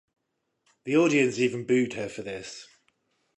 [0.85, 2.65] The audience even booed her for this.